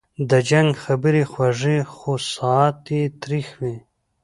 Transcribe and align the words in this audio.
د 0.29 0.31
جنګ 0.49 0.69
خبري 0.83 1.23
خوږې 1.31 1.77
خو 1.93 2.11
ساعت 2.33 2.79
یې 2.95 3.03
تریخ 3.21 3.47
وي 3.61 3.75